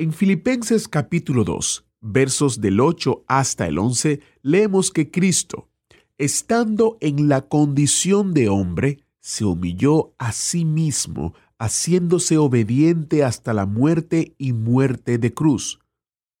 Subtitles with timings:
[0.00, 5.68] En Filipenses capítulo 2, versos del 8 hasta el 11, leemos que Cristo,
[6.16, 13.66] estando en la condición de hombre, se humilló a sí mismo, haciéndose obediente hasta la
[13.66, 15.80] muerte y muerte de cruz,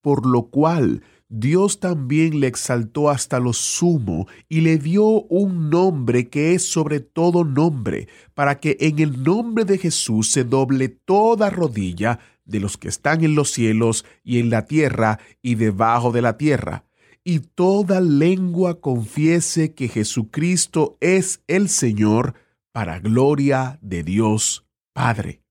[0.00, 6.30] por lo cual Dios también le exaltó hasta lo sumo y le dio un nombre
[6.30, 11.50] que es sobre todo nombre, para que en el nombre de Jesús se doble toda
[11.50, 16.22] rodilla de los que están en los cielos y en la tierra y debajo de
[16.22, 16.84] la tierra,
[17.24, 22.34] y toda lengua confiese que Jesucristo es el Señor,
[22.72, 25.42] para gloria de Dios Padre.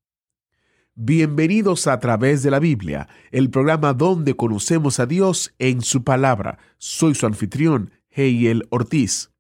[0.96, 6.60] Bienvenidos a través de la Biblia, el programa donde conocemos a Dios en su palabra.
[6.78, 9.32] Soy su anfitrión, Heiel Ortiz.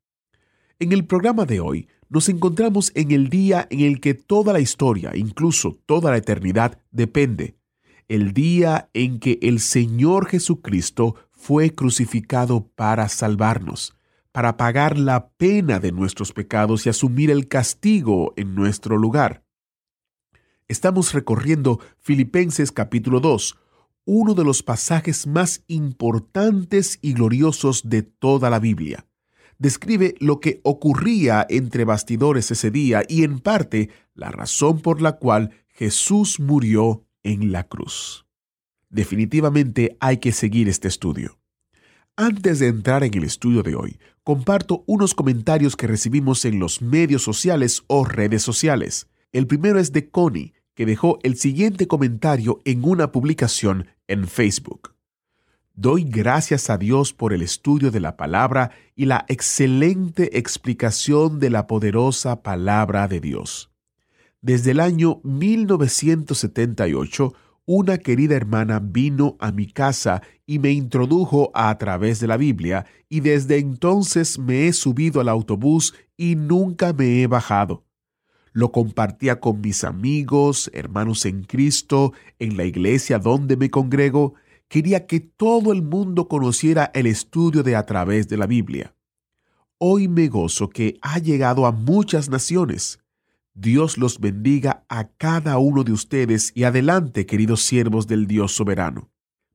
[0.80, 4.60] En el programa de hoy nos encontramos en el día en el que toda la
[4.60, 7.56] historia, incluso toda la eternidad, depende.
[8.08, 13.96] El día en que el Señor Jesucristo fue crucificado para salvarnos,
[14.32, 19.46] para pagar la pena de nuestros pecados y asumir el castigo en nuestro lugar.
[20.68, 23.56] Estamos recorriendo Filipenses capítulo 2,
[24.06, 29.09] uno de los pasajes más importantes y gloriosos de toda la Biblia.
[29.60, 35.18] Describe lo que ocurría entre bastidores ese día y en parte la razón por la
[35.18, 38.26] cual Jesús murió en la cruz.
[38.90, 41.38] Definitivamente hay que seguir este estudio.
[42.16, 46.82] Antes de entrar en el estudio de hoy, comparto unos comentarios que recibimos en los
[46.82, 49.08] medios sociales o redes sociales.
[49.32, 54.99] El primero es de Connie, que dejó el siguiente comentario en una publicación en Facebook.
[55.82, 61.50] Doy gracias a Dios por el estudio de la palabra y la excelente explicación de
[61.50, 63.72] la poderosa palabra de Dios.
[64.42, 67.34] Desde el año 1978,
[67.66, 72.86] una querida hermana vino a mi casa y me introdujo a, través de la Biblia
[73.08, 77.86] y desde entonces me he subido al autobús y nunca me he bajado
[78.52, 84.34] lo compartía con mis amigos, hermanos en Cristo, en la iglesia donde me congrego.
[84.70, 88.94] Quería que todo el mundo conociera el estudio de a través de la Biblia.
[89.80, 93.00] Hoy me gozo que ha llegado a muchas naciones.
[93.56, 99.10] Dios los bendiga a cada uno de ustedes y adelante, queridos siervos del Dios soberano.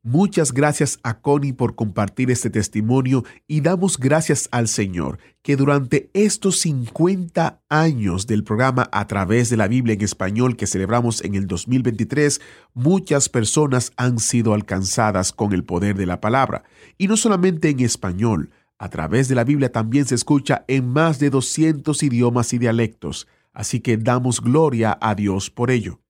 [0.06, 6.10] Muchas gracias a Connie por compartir este testimonio y damos gracias al Señor que durante
[6.12, 11.36] estos 50 años del programa A través de la Biblia en español que celebramos en
[11.36, 12.42] el 2023,
[12.74, 16.64] muchas personas han sido alcanzadas con el poder de la palabra.
[16.98, 21.18] Y no solamente en español, a través de la Biblia también se escucha en más
[21.18, 26.02] de 200 idiomas y dialectos, así que damos gloria a Dios por ello.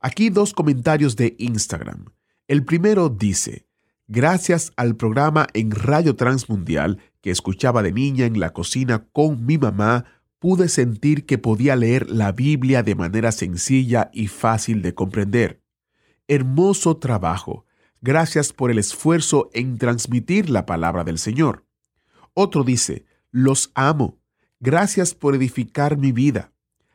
[0.00, 2.06] Aquí dos comentarios de Instagram.
[2.48, 3.66] El primero dice,
[4.08, 9.58] gracias al programa en Radio Transmundial que escuchaba de niña en la cocina con mi
[9.58, 10.04] mamá,
[10.40, 15.62] pude sentir que podía leer la Biblia de manera sencilla y fácil de comprender.
[16.26, 17.64] Hermoso trabajo.
[18.00, 21.64] Gracias por el esfuerzo en transmitir la palabra del Señor.
[22.34, 24.18] Otro dice, los amo.
[24.58, 26.51] Gracias por edificar mi vida.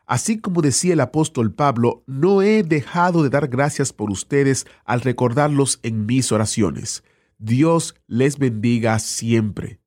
[0.07, 5.01] Así como decía el apóstol Pablo, no he dejado de dar gracias por ustedes al
[5.01, 7.03] recordarlos en mis oraciones.
[7.38, 9.81] Dios les bendiga siempre.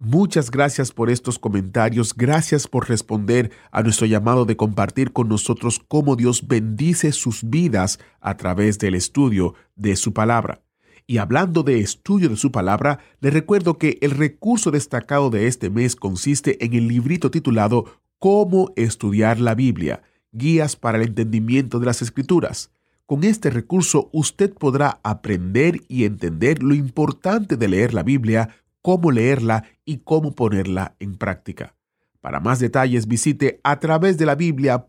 [0.00, 5.80] Muchas gracias por estos comentarios, gracias por responder a nuestro llamado de compartir con nosotros
[5.86, 10.62] cómo Dios bendice sus vidas a través del estudio de su palabra.
[11.06, 15.70] Y hablando de estudio de su palabra, les recuerdo que el recurso destacado de este
[15.70, 21.84] mes consiste en el librito titulado Cómo estudiar la Biblia, guías para el entendimiento de
[21.84, 22.70] las escrituras.
[23.04, 28.48] Con este recurso usted podrá aprender y entender lo importante de leer la Biblia,
[28.80, 31.74] cómo leerla y cómo ponerla en práctica.
[32.22, 34.88] Para más detalles visite a través de la biblia.org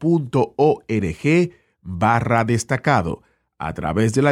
[1.82, 3.22] barra destacado,
[3.58, 4.32] a través de la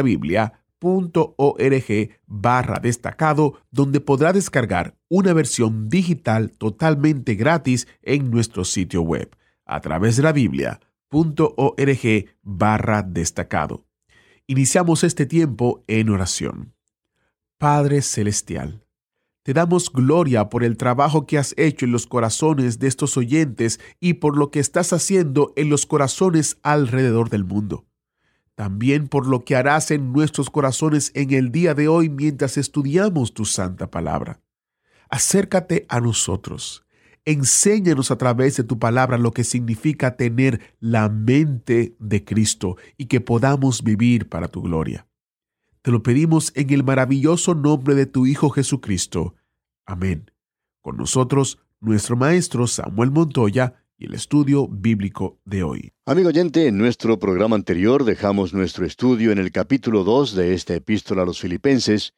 [0.84, 9.34] biblia.org barra destacado, donde podrá descargar una versión digital totalmente gratis en nuestro sitio web,
[9.64, 13.86] a través de la biblia.org barra destacado.
[14.46, 16.74] Iniciamos este tiempo en oración.
[17.58, 18.84] Padre Celestial,
[19.42, 23.80] te damos gloria por el trabajo que has hecho en los corazones de estos oyentes
[24.00, 27.86] y por lo que estás haciendo en los corazones alrededor del mundo.
[28.54, 33.34] También por lo que harás en nuestros corazones en el día de hoy mientras estudiamos
[33.34, 34.40] tu santa palabra.
[35.08, 36.84] Acércate a nosotros
[37.26, 43.06] Enséñanos a través de tu palabra lo que significa tener la mente de Cristo y
[43.06, 45.06] que podamos vivir para tu gloria.
[45.80, 49.34] Te lo pedimos en el maravilloso nombre de tu Hijo Jesucristo.
[49.86, 50.30] Amén.
[50.82, 55.92] Con nosotros, nuestro maestro Samuel Montoya y el estudio bíblico de hoy.
[56.04, 60.74] Amigo oyente, en nuestro programa anterior dejamos nuestro estudio en el capítulo 2 de esta
[60.74, 62.14] epístola a los filipenses,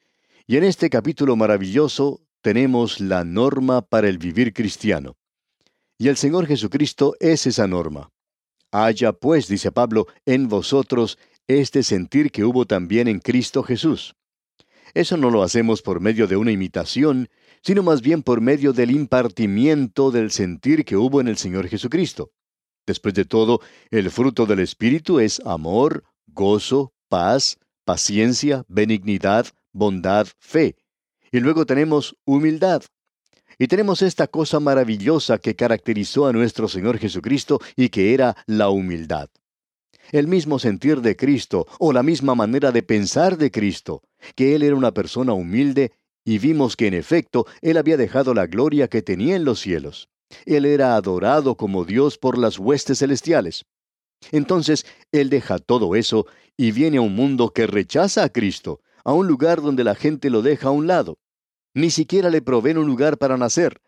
[0.46, 5.16] y en este capítulo maravilloso tenemos la norma para el vivir cristiano.
[5.98, 8.10] Y el Señor Jesucristo es esa norma.
[8.70, 14.14] Haya pues, dice Pablo, en vosotros este sentir que hubo también en Cristo Jesús.
[14.94, 17.28] Eso no lo hacemos por medio de una imitación,
[17.66, 22.30] sino más bien por medio del impartimiento del sentir que hubo en el Señor Jesucristo.
[22.86, 23.60] Después de todo,
[23.90, 30.76] el fruto del Espíritu es amor, gozo, paz, paciencia, benignidad, bondad, fe.
[31.32, 32.84] Y luego tenemos humildad.
[33.58, 38.68] Y tenemos esta cosa maravillosa que caracterizó a nuestro Señor Jesucristo y que era la
[38.68, 39.28] humildad.
[40.12, 44.04] El mismo sentir de Cristo o la misma manera de pensar de Cristo,
[44.36, 45.90] que Él era una persona humilde
[46.26, 50.10] y vimos que en efecto Él había dejado la gloria que tenía en los cielos.
[50.44, 53.64] Él era adorado como Dios por las huestes celestiales.
[54.32, 56.26] Entonces Él deja todo eso
[56.56, 60.28] y viene a un mundo que rechaza a Cristo, a un lugar donde la gente
[60.28, 61.16] lo deja a un lado.
[61.74, 63.80] Ni siquiera le proveen un lugar para nacer.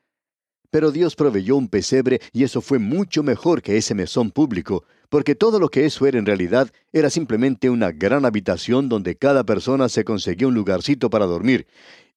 [0.70, 5.34] Pero Dios proveyó un pesebre y eso fue mucho mejor que ese mesón público, porque
[5.34, 9.88] todo lo que eso era en realidad era simplemente una gran habitación donde cada persona
[9.88, 11.66] se conseguía un lugarcito para dormir,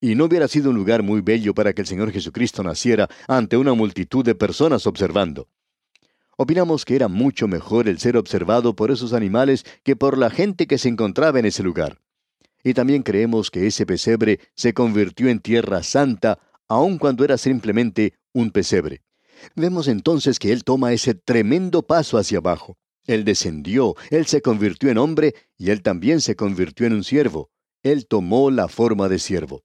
[0.02, 3.56] y no hubiera sido un lugar muy bello para que el Señor Jesucristo naciera ante
[3.56, 5.48] una multitud de personas observando.
[6.38, 10.66] Opinamos que era mucho mejor el ser observado por esos animales que por la gente
[10.66, 12.02] que se encontraba en ese lugar.
[12.64, 18.16] Y también creemos que ese pesebre se convirtió en tierra santa, aun cuando era simplemente
[18.34, 19.04] un pesebre.
[19.56, 22.78] Vemos entonces que Él toma ese tremendo paso hacia abajo.
[23.06, 27.52] Él descendió, Él se convirtió en hombre y Él también se convirtió en un siervo.
[27.84, 29.64] Él tomó la forma de siervo.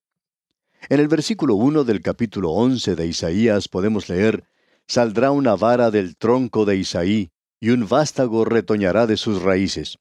[0.88, 4.44] En el versículo 1 del capítulo 11 de Isaías podemos leer,
[4.86, 9.98] Saldrá una vara del tronco de Isaí, y un vástago retoñará de sus raíces.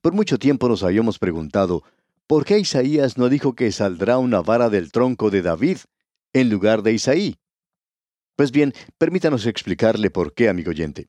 [0.00, 1.82] Por mucho tiempo nos habíamos preguntado,
[2.26, 5.78] ¿Por qué Isaías no dijo que saldrá una vara del tronco de David
[6.32, 7.36] en lugar de Isaí?
[8.34, 11.08] Pues bien, permítanos explicarle por qué, amigo oyente.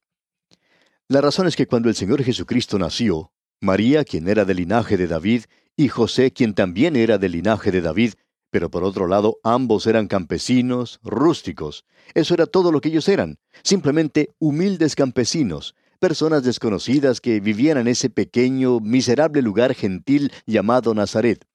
[1.07, 3.31] La razón es que cuando el Señor Jesucristo nació,
[3.61, 5.43] María, quien era del linaje de David,
[5.77, 8.13] y José, quien también era del linaje de David,
[8.51, 11.85] pero por otro lado ambos eran campesinos, rústicos.
[12.13, 17.87] Eso era todo lo que ellos eran, simplemente humildes campesinos, personas desconocidas que vivían en
[17.87, 21.45] ese pequeño, miserable lugar gentil llamado Nazaret.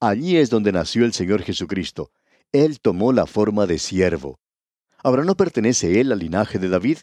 [0.00, 2.10] Allí es donde nació el Señor Jesucristo.
[2.52, 4.38] Él tomó la forma de siervo.
[5.02, 6.98] ¿Ahora no pertenece él al linaje de David?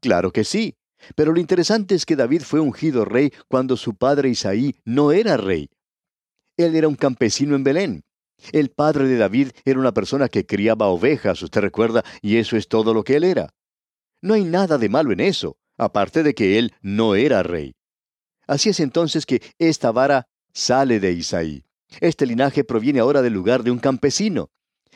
[0.00, 0.76] Claro que sí.
[1.14, 5.36] Pero lo interesante es que David fue ungido rey cuando su padre Isaí no era
[5.36, 5.70] rey.
[6.56, 8.04] Él era un campesino en Belén.
[8.52, 12.68] El padre de David era una persona que criaba ovejas, usted recuerda, y eso es
[12.68, 13.54] todo lo que él era.
[14.20, 17.74] No hay nada de malo en eso aparte de que él no era rey.
[18.46, 21.64] Así es entonces que esta vara sale de Isaí.
[22.00, 24.50] Este linaje proviene ahora del lugar de un campesino.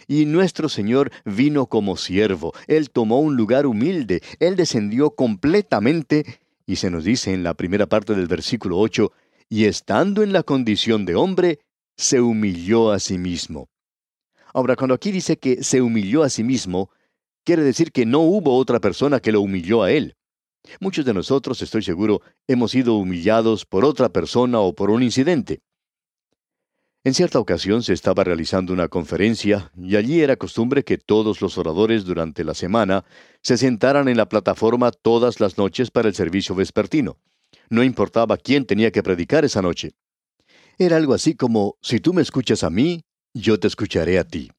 [0.06, 2.52] Y nuestro Señor vino como siervo.
[2.66, 4.22] Él tomó un lugar humilde.
[4.38, 6.40] Él descendió completamente.
[6.66, 9.12] Y se nos dice en la primera parte del versículo 8,
[9.48, 11.60] y estando en la condición de hombre,
[11.98, 13.68] se humilló a sí mismo.
[14.54, 16.90] Ahora, cuando aquí dice que se humilló a sí mismo,
[17.44, 20.16] quiere decir que no hubo otra persona que lo humilló a él.
[20.80, 25.60] Muchos de nosotros, estoy seguro, hemos sido humillados por otra persona o por un incidente.
[27.04, 31.56] En cierta ocasión se estaba realizando una conferencia y allí era costumbre que todos los
[31.58, 33.04] oradores durante la semana
[33.42, 37.18] se sentaran en la plataforma todas las noches para el servicio vespertino.
[37.70, 39.94] No importaba quién tenía que predicar esa noche.
[40.78, 43.02] Era algo así como, si tú me escuchas a mí,
[43.34, 44.52] yo te escucharé a ti.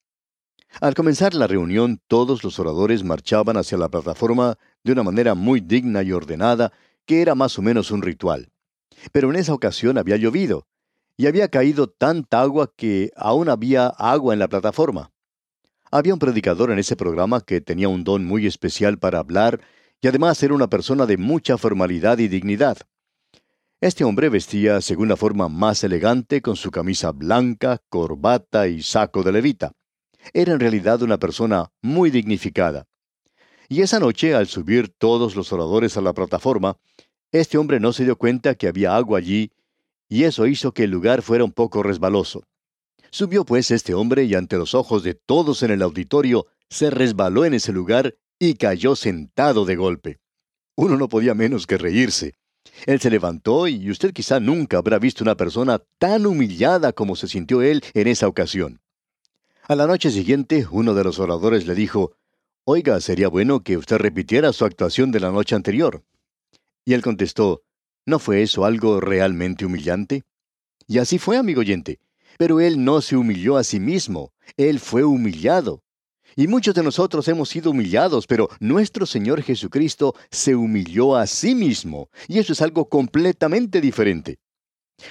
[0.81, 5.61] Al comenzar la reunión, todos los oradores marchaban hacia la plataforma de una manera muy
[5.61, 6.73] digna y ordenada,
[7.05, 8.51] que era más o menos un ritual.
[9.13, 10.67] Pero en esa ocasión había llovido,
[11.15, 15.11] y había caído tanta agua que aún había agua en la plataforma.
[15.91, 19.61] Había un predicador en ese programa que tenía un don muy especial para hablar
[20.01, 22.77] y además era una persona de mucha formalidad y dignidad.
[23.81, 29.23] Este hombre vestía según la forma más elegante con su camisa blanca, corbata y saco
[29.23, 29.71] de levita.
[30.33, 32.87] Era en realidad una persona muy dignificada.
[33.69, 36.77] Y esa noche, al subir todos los oradores a la plataforma,
[37.31, 39.53] este hombre no se dio cuenta que había agua allí,
[40.09, 42.43] y eso hizo que el lugar fuera un poco resbaloso.
[43.11, 47.45] Subió pues este hombre y ante los ojos de todos en el auditorio se resbaló
[47.45, 50.19] en ese lugar y cayó sentado de golpe.
[50.75, 52.35] Uno no podía menos que reírse.
[52.85, 57.27] Él se levantó y usted quizá nunca habrá visto una persona tan humillada como se
[57.27, 58.81] sintió él en esa ocasión.
[59.67, 62.13] A la noche siguiente, uno de los oradores le dijo,
[62.65, 66.03] Oiga, sería bueno que usted repitiera su actuación de la noche anterior.
[66.85, 67.63] Y él contestó,
[68.05, 70.23] ¿no fue eso algo realmente humillante?
[70.87, 71.99] Y así fue, amigo oyente.
[72.37, 75.83] Pero él no se humilló a sí mismo, él fue humillado.
[76.39, 81.53] Y muchos de nosotros hemos sido humillados, pero nuestro Señor Jesucristo se humilló a sí
[81.53, 84.39] mismo, y eso es algo completamente diferente.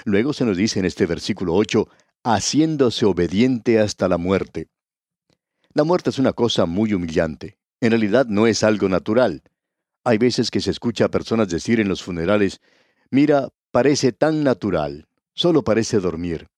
[0.06, 1.86] Luego se nos dice en este versículo 8,
[2.24, 4.68] haciéndose obediente hasta la muerte.
[5.74, 7.58] La muerte es una cosa muy humillante.
[7.82, 9.42] En realidad no es algo natural.
[10.04, 12.62] Hay veces que se escucha a personas decir en los funerales,
[13.10, 16.48] mira, parece tan natural, solo parece dormir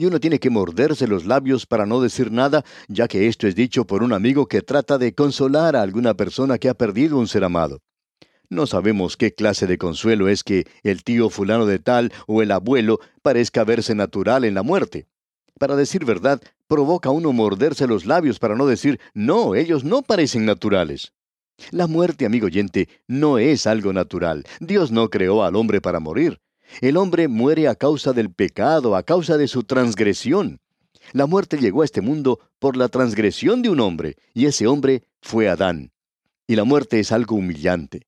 [0.00, 3.54] y uno tiene que morderse los labios para no decir nada, ya que esto es
[3.54, 7.28] dicho por un amigo que trata de consolar a alguna persona que ha perdido un
[7.28, 7.82] ser amado.
[8.48, 12.50] No sabemos qué clase de consuelo es que el tío fulano de tal o el
[12.50, 15.06] abuelo parezca verse natural en la muerte.
[15.58, 20.00] Para decir verdad, provoca a uno morderse los labios para no decir, no, ellos no
[20.00, 21.12] parecen naturales.
[21.72, 24.44] La muerte, amigo oyente, no es algo natural.
[24.60, 26.40] Dios no creó al hombre para morir.
[26.80, 30.60] El hombre muere a causa del pecado, a causa de su transgresión.
[31.12, 35.02] La muerte llegó a este mundo por la transgresión de un hombre, y ese hombre
[35.20, 35.92] fue Adán.
[36.46, 38.06] Y la muerte es algo humillante.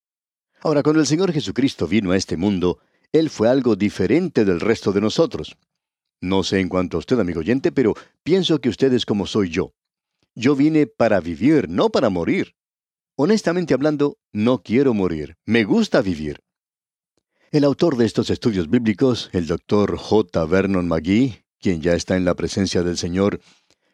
[0.61, 2.79] Ahora, cuando el Señor Jesucristo vino a este mundo,
[3.13, 5.57] Él fue algo diferente del resto de nosotros.
[6.21, 9.51] No sé en cuanto a usted, amigo oyente, pero pienso que usted es como soy
[9.51, 9.75] yo.
[10.35, 12.55] Yo vine para vivir, no para morir.
[13.17, 15.37] Honestamente hablando, no quiero morir.
[15.45, 16.41] Me gusta vivir.
[17.53, 20.47] El autor de estos estudios bíblicos, el doctor J.
[20.47, 23.43] Vernon McGee, quien ya está en la presencia del Señor,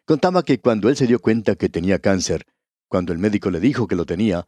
[0.04, 2.46] contaba que cuando él se dio cuenta que tenía cáncer,
[2.86, 4.46] cuando el médico le dijo que lo tenía,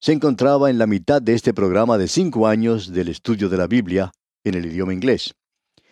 [0.00, 3.66] se encontraba en la mitad de este programa de cinco años del estudio de la
[3.66, 4.12] Biblia
[4.44, 5.34] en el idioma inglés.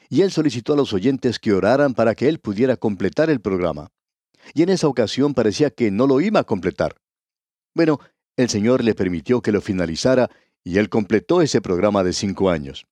[0.08, 3.90] Y él solicitó a los oyentes que oraran para que él pudiera completar el programa.
[4.54, 6.96] Y en esa ocasión parecía que no lo iba a completar.
[7.74, 8.00] Bueno,
[8.38, 10.30] el Señor le permitió que lo finalizara
[10.66, 12.88] y él completó ese programa de cinco años.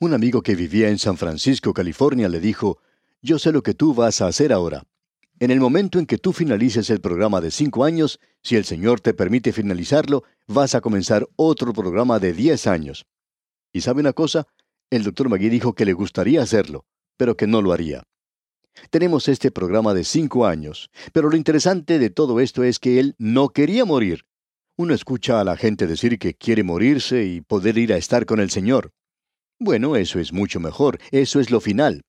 [0.00, 2.78] Un amigo que vivía en San Francisco, California, le dijo,
[3.22, 4.84] Yo sé lo que tú vas a hacer ahora.
[5.38, 9.00] En el momento en que tú finalices el programa de cinco años, si el Señor
[9.00, 13.06] te permite finalizarlo, vas a comenzar otro programa de diez años.
[13.72, 14.46] ¿Y sabe una cosa?
[14.90, 16.84] El doctor Magui dijo que le gustaría hacerlo,
[17.16, 18.02] pero que no lo haría.
[18.90, 23.14] Tenemos este programa de cinco años, pero lo interesante de todo esto es que él
[23.16, 24.26] no quería morir.
[24.82, 28.40] Uno escucha a la gente decir que quiere morirse y poder ir a estar con
[28.40, 28.92] el Señor.
[29.58, 32.00] Bueno, eso es mucho mejor, eso es lo final.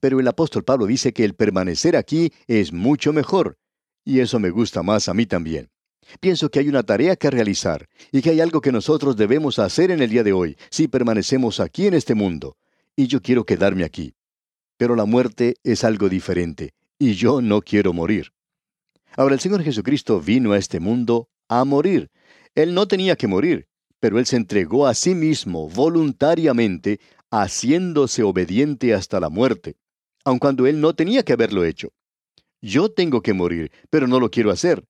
[0.00, 3.56] Pero el apóstol Pablo dice que el permanecer aquí es mucho mejor,
[4.04, 5.70] y eso me gusta más a mí también.
[6.20, 9.90] Pienso que hay una tarea que realizar y que hay algo que nosotros debemos hacer
[9.90, 12.58] en el día de hoy si permanecemos aquí en este mundo.
[12.96, 14.12] Y yo quiero quedarme aquí.
[14.76, 18.34] Pero la muerte es algo diferente, y yo no quiero morir.
[19.16, 22.10] Ahora el Señor Jesucristo vino a este mundo a morir.
[22.54, 23.66] Él no tenía que morir,
[23.98, 29.76] pero él se entregó a sí mismo voluntariamente, haciéndose obediente hasta la muerte,
[30.24, 31.92] aun cuando él no tenía que haberlo hecho.
[32.62, 34.84] Yo tengo que morir, pero no lo quiero hacer.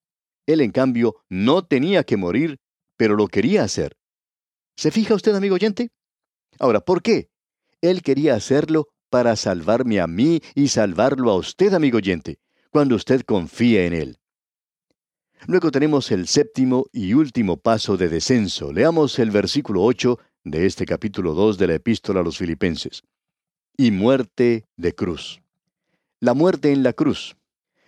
[0.47, 2.59] Él, en cambio, no tenía que morir,
[2.97, 3.97] pero lo quería hacer.
[4.76, 5.90] ¿Se fija usted, amigo oyente?
[6.59, 7.31] Ahora, ¿por qué?
[7.81, 12.38] Él quería hacerlo para salvarme a mí y salvarlo a usted, amigo oyente,
[12.71, 14.19] cuando usted confía en Él.
[15.47, 18.73] Luego tenemos el séptimo y último paso de descenso.
[18.73, 23.02] Leamos el versículo 8 de este capítulo 2 de la epístola a los filipenses.
[23.76, 25.40] Y muerte de cruz.
[26.20, 27.37] La muerte en la cruz.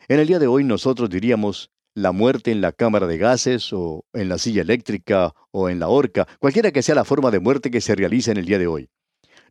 [0.09, 4.06] En el día de hoy nosotros diríamos la muerte en la cámara de gases o
[4.14, 7.71] en la silla eléctrica o en la horca, cualquiera que sea la forma de muerte
[7.71, 8.88] que se realiza en el día de hoy.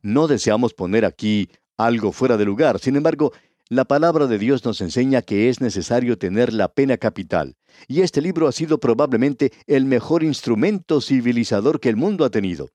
[0.02, 3.32] No deseamos poner aquí algo fuera de lugar, sin embargo,
[3.72, 7.56] la palabra de Dios nos enseña que es necesario tener la pena capital,
[7.88, 12.68] y este libro ha sido probablemente el mejor instrumento civilizador que el mundo ha tenido.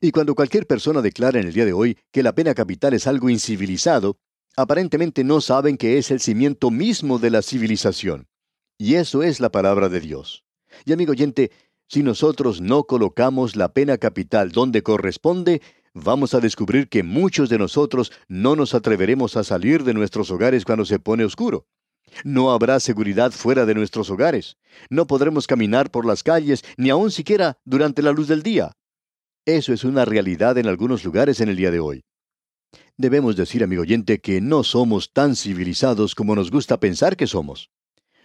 [0.00, 3.06] Y cuando cualquier persona declara en el día de hoy que la pena capital es
[3.06, 4.16] algo incivilizado,
[4.56, 8.26] aparentemente no saben que es el cimiento mismo de la civilización.
[8.78, 10.44] Y eso es la palabra de Dios.
[10.86, 11.50] Y amigo oyente,
[11.86, 15.60] si nosotros no colocamos la pena capital donde corresponde,
[15.94, 20.64] vamos a descubrir que muchos de nosotros no nos atreveremos a salir de nuestros hogares
[20.64, 21.66] cuando se pone oscuro.
[22.24, 24.56] No habrá seguridad fuera de nuestros hogares.
[24.88, 28.72] No podremos caminar por las calles, ni aun siquiera durante la luz del día.
[29.46, 32.04] Eso es una realidad en algunos lugares en el día de hoy.
[32.96, 37.70] Debemos decir, amigo oyente, que no somos tan civilizados como nos gusta pensar que somos.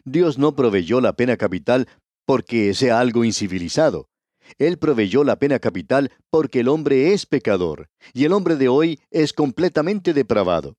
[0.04, 1.88] Dios no proveyó la pena capital
[2.26, 4.10] porque sea algo incivilizado.
[4.58, 9.00] Él proveyó la pena capital porque el hombre es pecador, y el hombre de hoy
[9.12, 10.78] es completamente depravado.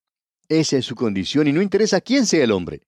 [0.49, 2.83] Esa es su condición y no interesa quién sea el hombre.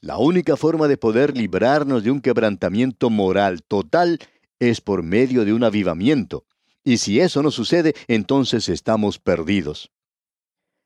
[0.00, 4.18] La única forma de poder librarnos de un quebrantamiento moral total
[4.60, 6.44] es por medio de un avivamiento.
[6.84, 9.90] Y si eso no sucede, entonces estamos perdidos.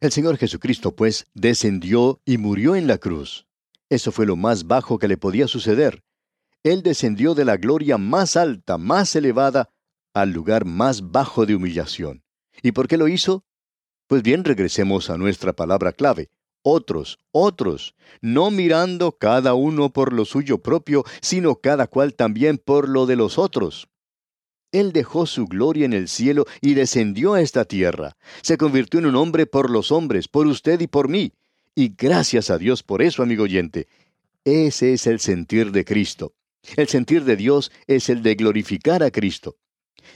[0.01, 3.47] El Señor Jesucristo, pues, descendió y murió en la cruz.
[3.89, 6.03] Eso fue lo más bajo que le podía suceder.
[6.65, 9.71] Él descendió de la gloria más alta, más elevada,
[10.15, 12.23] al lugar más bajo de humillación.
[12.63, 13.45] ¿Y por qué lo hizo?
[14.07, 16.31] Pues bien, regresemos a nuestra palabra clave.
[16.63, 22.89] Otros, otros, no mirando cada uno por lo suyo propio, sino cada cual también por
[22.89, 23.89] lo de los otros.
[24.71, 28.17] Él dejó su gloria en el cielo y descendió a esta tierra.
[28.43, 31.33] Se convirtió en un hombre por los hombres, por usted y por mí.
[31.75, 33.89] Y gracias a Dios por eso, amigo oyente.
[34.45, 36.33] Ese es el sentir de Cristo.
[36.77, 39.57] El sentir de Dios es el de glorificar a Cristo.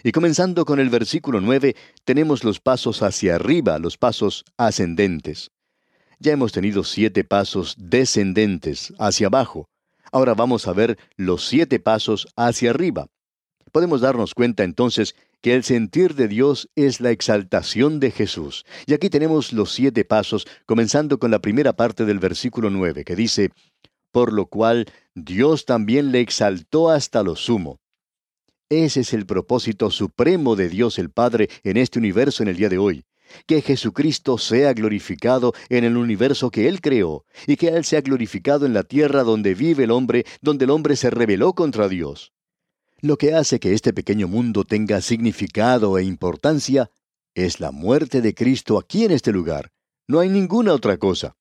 [0.02, 5.50] Y comenzando con el versículo 9, tenemos los pasos hacia arriba, los pasos ascendentes.
[6.18, 9.68] Ya hemos tenido siete pasos descendentes, hacia abajo.
[10.12, 13.08] Ahora vamos a ver los siete pasos hacia arriba.
[13.72, 18.64] Podemos darnos cuenta entonces que el sentir de Dios es la exaltación de Jesús.
[18.86, 23.14] Y aquí tenemos los siete pasos, comenzando con la primera parte del versículo 9, que
[23.14, 23.50] dice,
[24.16, 27.80] por lo cual Dios también le exaltó hasta lo sumo.
[28.70, 32.70] Ese es el propósito supremo de Dios el Padre en este universo en el día
[32.70, 33.04] de hoy.
[33.46, 38.64] Que Jesucristo sea glorificado en el universo que Él creó, y que Él sea glorificado
[38.64, 42.32] en la tierra donde vive el hombre, donde el hombre se rebeló contra Dios.
[43.02, 46.90] Lo que hace que este pequeño mundo tenga significado e importancia
[47.34, 49.72] es la muerte de Cristo aquí en este lugar.
[50.08, 51.36] No hay ninguna otra cosa.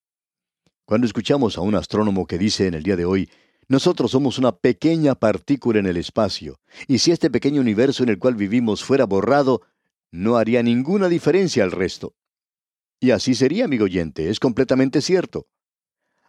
[0.85, 3.27] Cuando escuchamos a un astrónomo que dice en el día de hoy,
[3.67, 8.19] nosotros somos una pequeña partícula en el espacio, y si este pequeño universo en el
[8.19, 9.63] cual vivimos fuera borrado,
[10.11, 12.13] no haría ninguna diferencia al resto.
[12.99, 15.47] Y así sería, amigo oyente, es completamente cierto.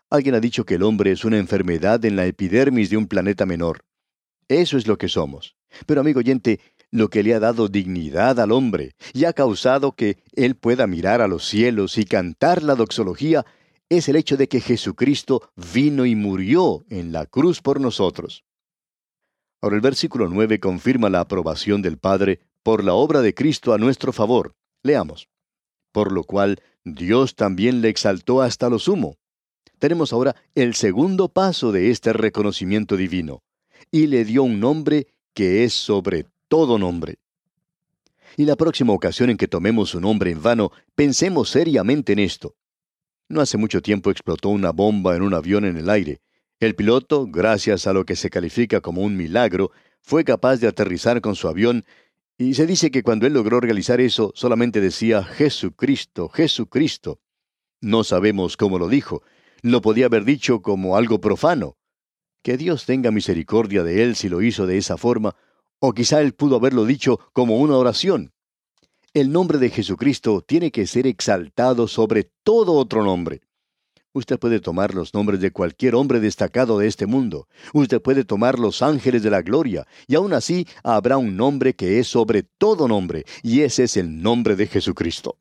[0.09, 3.45] Alguien ha dicho que el hombre es una enfermedad en la epidermis de un planeta
[3.45, 3.85] menor.
[4.49, 5.55] Eso es lo que somos.
[5.85, 10.17] Pero, amigo oyente, lo que le ha dado dignidad al hombre y ha causado que
[10.33, 13.45] él pueda mirar a los cielos y cantar la doxología
[13.89, 18.45] es el hecho de que Jesucristo vino y murió en la cruz por nosotros.
[19.61, 23.79] Ahora el versículo 9 confirma la aprobación del Padre por la obra de Cristo a
[23.79, 24.55] nuestro favor.
[24.83, 25.29] Leamos.
[25.93, 29.17] Por lo cual Dios también le exaltó hasta lo sumo.
[29.79, 33.43] Tenemos ahora el segundo paso de este reconocimiento divino,
[33.91, 37.19] y le dio un nombre que es sobre todo nombre.
[38.37, 42.55] Y la próxima ocasión en que tomemos su nombre en vano, pensemos seriamente en esto.
[43.29, 46.21] No hace mucho tiempo explotó una bomba en un avión en el aire.
[46.61, 51.21] El piloto, gracias a lo que se califica como un milagro, fue capaz de aterrizar
[51.21, 51.85] con su avión
[52.39, 57.19] y se dice que cuando él logró realizar eso solamente decía Jesucristo, Jesucristo.
[57.81, 59.23] No sabemos cómo lo dijo.
[59.63, 61.77] Lo podía haber dicho como algo profano.
[62.43, 65.35] Que Dios tenga misericordia de él si lo hizo de esa forma,
[65.79, 68.33] o quizá él pudo haberlo dicho como una oración.
[69.17, 73.41] El nombre de Jesucristo tiene que ser exaltado sobre todo otro nombre.
[74.13, 77.49] Usted puede tomar los nombres de cualquier hombre destacado de este mundo.
[77.73, 81.99] Usted puede tomar los ángeles de la gloria, y aún así habrá un nombre que
[81.99, 85.39] es sobre todo nombre, y ese es el nombre de Jesucristo.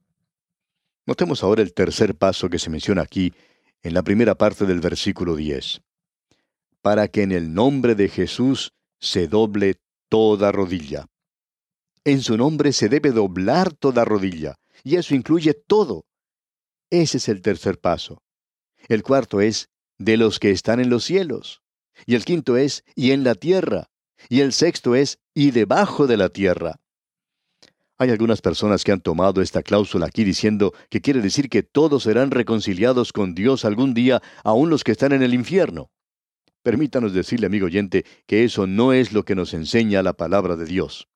[1.06, 3.34] Notemos ahora el tercer paso que se menciona aquí,
[3.84, 5.82] en la primera parte del versículo 10.
[6.82, 9.76] Para que en el nombre de Jesús se doble
[10.08, 11.08] toda rodilla.
[12.06, 16.06] En su nombre se debe doblar toda rodilla, y eso incluye todo.
[16.92, 18.22] Ese es el tercer paso.
[18.88, 21.64] El cuarto es, de los que están en los cielos.
[22.06, 23.90] Y el quinto es, y en la tierra.
[24.30, 26.80] Y el sexto es, y debajo de la tierra.
[27.98, 32.04] Hay algunas personas que han tomado esta cláusula aquí diciendo que quiere decir que todos
[32.04, 35.90] serán reconciliados con Dios algún día, aun los que están en el infierno.
[36.62, 40.66] Permítanos decirle, amigo oyente, que eso no es lo que nos enseña la palabra de
[40.66, 41.08] Dios.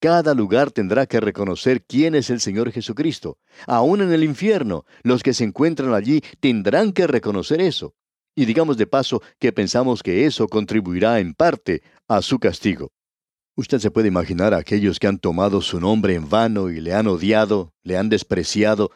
[0.00, 3.38] Cada lugar tendrá que reconocer quién es el Señor Jesucristo.
[3.66, 7.94] Aún en el infierno, los que se encuentran allí tendrán que reconocer eso.
[8.36, 12.92] Y digamos de paso que pensamos que eso contribuirá en parte a su castigo.
[13.56, 16.94] Usted se puede imaginar a aquellos que han tomado su nombre en vano y le
[16.94, 18.92] han odiado, le han despreciado,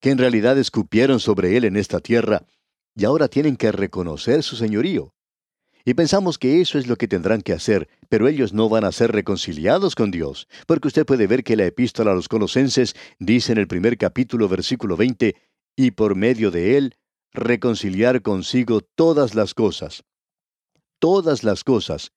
[0.00, 2.46] que en realidad escupieron sobre él en esta tierra,
[2.94, 5.12] y ahora tienen que reconocer su señorío.
[5.84, 8.92] Y pensamos que eso es lo que tendrán que hacer, pero ellos no van a
[8.92, 13.52] ser reconciliados con Dios, porque usted puede ver que la epístola a los colosenses dice
[13.52, 15.34] en el primer capítulo versículo 20,
[15.76, 16.96] y por medio de él
[17.32, 20.04] reconciliar consigo todas las cosas.
[20.98, 22.12] Todas las cosas.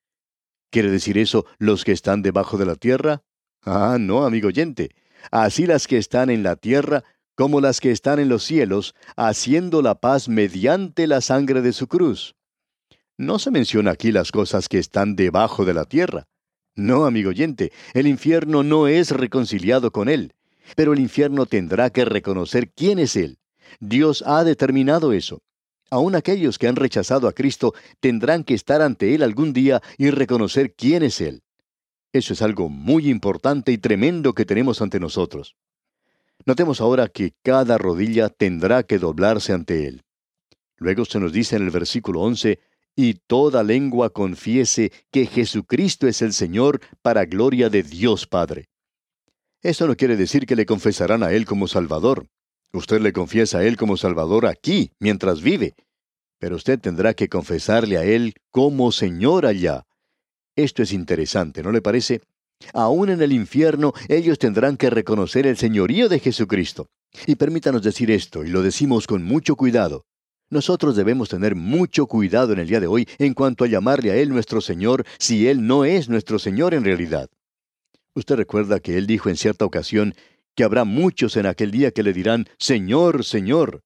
[0.72, 3.24] ¿Quiere decir eso los que están debajo de la tierra?
[3.64, 4.90] Ah, no, amigo oyente.
[5.30, 7.04] Así las que están en la tierra
[7.36, 11.88] como las que están en los cielos, haciendo la paz mediante la sangre de su
[11.88, 12.36] cruz.
[13.22, 16.26] No se menciona aquí las cosas que están debajo de la tierra.
[16.76, 20.34] No, amigo oyente, el infierno no es reconciliado con él,
[20.76, 23.38] pero el infierno tendrá que reconocer quién es él.
[23.80, 25.44] Dios ha determinado eso.
[25.92, 30.10] Aún aquellos que han rechazado a Cristo tendrán que estar ante Él algún día y
[30.10, 31.44] reconocer quién es Él.
[32.14, 35.56] Eso es algo muy importante y tremendo que tenemos ante nosotros.
[36.46, 40.02] Notemos ahora que cada rodilla tendrá que doblarse ante Él.
[40.78, 42.60] Luego se nos dice en el versículo 11,
[42.96, 48.70] y toda lengua confiese que Jesucristo es el Señor para gloria de Dios Padre.
[49.62, 52.28] Eso no quiere decir que le confesarán a Él como Salvador.
[52.74, 55.76] Usted le confiesa a Él como Salvador aquí, mientras vive,
[56.40, 59.86] pero usted tendrá que confesarle a Él como Señor allá.
[60.56, 62.22] Esto es interesante, ¿no le parece?
[62.74, 66.88] Aún en el infierno ellos tendrán que reconocer el señorío de Jesucristo.
[67.28, 70.06] Y permítanos decir esto, y lo decimos con mucho cuidado.
[70.52, 74.18] Nosotros debemos tener mucho cuidado en el día de hoy en cuanto a llamarle a
[74.18, 77.30] Él nuestro Señor si Él no es nuestro Señor en realidad.
[78.16, 80.14] Usted recuerda que Él dijo en cierta ocasión
[80.54, 83.82] que habrá muchos en aquel día que le dirán, Señor, Señor.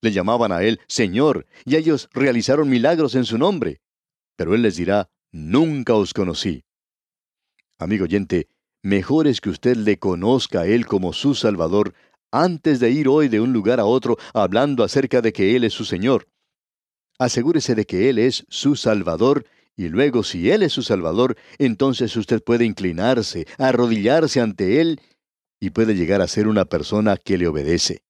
[0.00, 3.82] Le llamaban a Él Señor, y ellos realizaron milagros en su nombre.
[4.34, 6.64] Pero Él les dirá, Nunca os conocí.
[7.78, 8.48] Amigo oyente,
[8.82, 11.92] mejor es que usted le conozca a Él como su Salvador
[12.30, 15.72] antes de ir hoy de un lugar a otro hablando acerca de que Él es
[15.72, 16.28] su Señor.
[17.18, 22.16] Asegúrese de que Él es su Salvador y luego si Él es su Salvador, entonces
[22.16, 25.00] usted puede inclinarse, arrodillarse ante Él
[25.60, 28.02] y puede llegar a ser una persona que le obedece.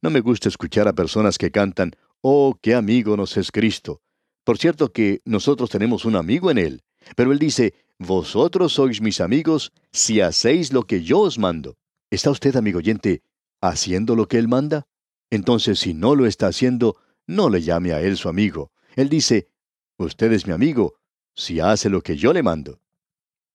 [0.00, 4.00] No me gusta escuchar a personas que cantan, Oh, qué amigo nos es Cristo.
[4.44, 6.82] Por cierto que nosotros tenemos un amigo en Él,
[7.16, 11.76] pero Él dice, Vosotros sois mis amigos si hacéis lo que yo os mando.
[12.14, 13.24] ¿Está usted, amigo oyente,
[13.60, 14.86] haciendo lo que Él manda?
[15.30, 16.94] Entonces, si no lo está haciendo,
[17.26, 18.70] no le llame a Él su amigo.
[18.94, 19.48] Él dice,
[19.96, 20.94] Usted es mi amigo,
[21.34, 22.78] si hace lo que yo le mando.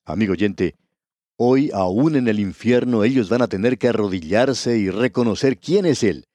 [0.04, 0.76] Amigo oyente,
[1.38, 6.04] hoy aún en el infierno ellos van a tener que arrodillarse y reconocer quién es
[6.04, 6.26] Él.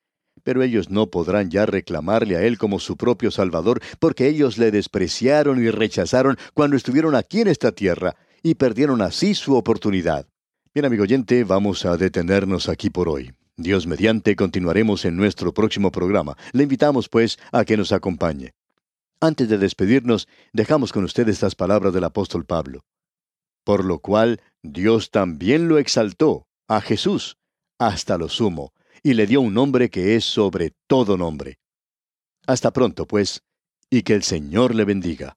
[0.42, 4.70] Pero ellos no podrán ya reclamarle a Él como su propio Salvador, porque ellos le
[4.70, 10.26] despreciaron y rechazaron cuando estuvieron aquí en esta tierra, y perdieron así su oportunidad.
[10.74, 13.32] Bien, amigo oyente, vamos a detenernos aquí por hoy.
[13.56, 16.36] Dios mediante continuaremos en nuestro próximo programa.
[16.50, 18.54] Le invitamos, pues, a que nos acompañe.
[19.20, 22.80] Antes de despedirnos, dejamos con usted estas palabras del apóstol Pablo.
[23.62, 27.36] Por lo cual Dios también lo exaltó, a Jesús,
[27.78, 28.72] hasta lo sumo,
[29.04, 31.60] y le dio un nombre que es sobre todo nombre.
[32.48, 33.44] Hasta pronto, pues,
[33.90, 35.36] y que el Señor le bendiga.